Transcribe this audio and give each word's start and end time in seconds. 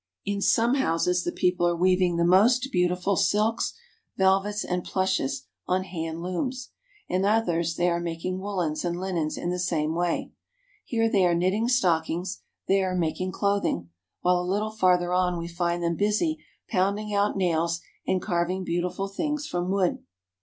In 0.25 0.41
some 0.41 0.73
houses 0.73 1.23
the 1.23 1.31
people 1.31 1.67
are 1.67 1.75
weaving 1.75 2.15
the 2.17 2.25
most 2.25 2.69
beauti 2.73 2.97
ful 2.97 3.15
silks, 3.15 3.75
velvets, 4.17 4.65
and 4.65 4.83
plushes 4.83 5.43
on 5.67 5.83
hand 5.83 6.23
looms. 6.23 6.71
In 7.07 7.23
others 7.23 7.75
they 7.75 7.87
are 7.87 7.99
making 7.99 8.39
woolens 8.39 8.83
and 8.83 8.99
linens 8.99 9.37
in 9.37 9.51
the 9.51 9.59
same 9.59 9.93
way. 9.93 10.31
Here 10.83 11.07
they 11.07 11.23
are 11.23 11.35
knitting 11.35 11.67
stockings, 11.67 12.41
there 12.67 12.95
making 12.95 13.33
clothing, 13.33 13.91
while 14.21 14.39
a 14.39 14.41
little 14.51 14.71
farther 14.71 15.13
on 15.13 15.37
we 15.37 15.47
find 15.47 15.83
them 15.83 15.97
busy 15.97 16.43
pounding 16.67 17.13
out 17.13 17.37
nails 17.37 17.79
and 18.07 18.19
carving 18.19 18.63
beautiful 18.63 19.07
things 19.07 19.45
from 19.45 19.69
wood. 19.69 20.03